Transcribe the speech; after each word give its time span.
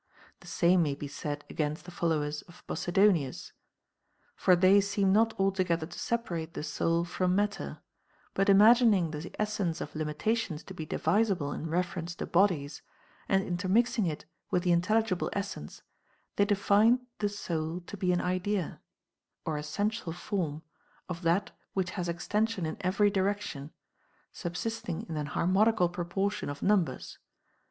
22. 0.39 0.39
The 0.39 0.47
same 0.47 0.81
may 0.81 0.95
be 0.95 1.07
said 1.07 1.45
against 1.47 1.85
the 1.85 1.91
followers 1.91 2.41
of 2.47 2.65
Posi 2.65 2.91
donius. 2.91 3.51
For 4.35 4.55
they 4.55 4.81
seem 4.81 5.13
not 5.13 5.39
altogether 5.39 5.85
to 5.85 5.99
separate 5.99 6.55
the 6.55 6.63
soul 6.63 7.05
from 7.05 7.35
matter; 7.35 7.81
but 8.33 8.49
imagining 8.49 9.11
the 9.11 9.29
essence 9.39 9.79
of 9.79 9.95
limitations 9.95 10.63
to 10.63 10.73
be 10.73 10.87
divisible 10.87 11.53
in 11.53 11.69
reference 11.69 12.15
to 12.15 12.25
bodies, 12.25 12.81
and 13.29 13.43
intermixing 13.43 14.07
it 14.07 14.25
with 14.49 14.63
the 14.63 14.71
intelligible 14.71 15.29
essence, 15.33 15.83
they 16.35 16.45
defined 16.45 17.05
the 17.19 17.29
soul 17.29 17.79
to 17.81 17.95
be 17.95 18.11
an 18.11 18.21
idea 18.21 18.59
OF 18.65 18.73
THE 18.73 18.77
PROCREATION 19.51 19.51
OF 19.51 19.53
THE 19.53 19.61
SOUL. 20.01 20.13
351 20.63 20.63
(or 21.13 21.13
essential 21.13 21.13
form) 21.13 21.13
of 21.15 21.21
that 21.21 21.55
which 21.73 21.91
has 21.91 22.09
extension 22.09 22.65
in 22.65 22.77
every 22.81 23.11
direction, 23.11 23.71
subsisting 24.31 25.03
in 25.03 25.15
an 25.15 25.27
harmonical 25.37 25.89
proportion 25.89 26.49
of 26.49 26.63
num 26.63 26.85
bers. 26.85 27.19